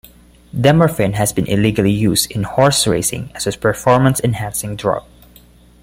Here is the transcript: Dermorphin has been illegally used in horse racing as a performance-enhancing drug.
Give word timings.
Dermorphin 0.51 1.13
has 1.13 1.31
been 1.31 1.45
illegally 1.45 1.91
used 1.91 2.31
in 2.31 2.41
horse 2.41 2.87
racing 2.87 3.29
as 3.35 3.45
a 3.45 3.51
performance-enhancing 3.55 4.75
drug. 4.75 5.03